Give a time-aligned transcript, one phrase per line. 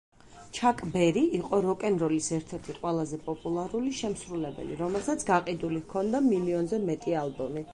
[0.59, 7.65] ჩაკ ბერი იყო როკ-ენ-როლის ერთ-ერთი ყველაზე პოპულარული შემსრულებელი, რომელსაც გაყიდული ჰქონდა მილიონზე მეტი ალბომი.